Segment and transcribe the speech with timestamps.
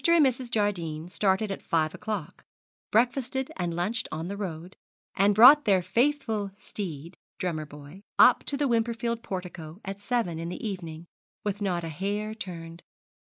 [0.07, 0.49] and Mrs.
[0.49, 2.43] Jardine started at five o'clock,
[2.91, 4.75] breakfasted and lunched on the road,
[5.13, 10.49] and brought their faithful steed, Drummer Boy, up to the Wimperfield portico at seven in
[10.49, 11.05] the evening,
[11.43, 12.81] with not a hair turned.